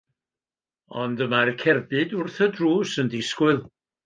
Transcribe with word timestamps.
Ond 1.01 1.21
y 1.25 1.27
mae'r 1.33 1.51
cerbyd 1.65 2.17
wrth 2.23 2.41
y 2.47 2.51
drws 2.57 2.97
yn 3.05 3.13
disgwyl. 3.17 3.63